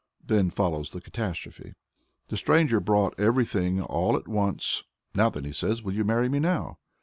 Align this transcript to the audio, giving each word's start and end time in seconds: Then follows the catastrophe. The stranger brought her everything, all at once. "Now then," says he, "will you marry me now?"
Then 0.25 0.49
follows 0.49 0.89
the 0.93 0.99
catastrophe. 0.99 1.75
The 2.29 2.35
stranger 2.35 2.79
brought 2.79 3.15
her 3.19 3.25
everything, 3.25 3.79
all 3.83 4.15
at 4.17 4.27
once. 4.27 4.83
"Now 5.13 5.29
then," 5.29 5.53
says 5.53 5.77
he, 5.77 5.83
"will 5.85 5.93
you 5.93 6.03
marry 6.03 6.27
me 6.27 6.39
now?" 6.39 6.79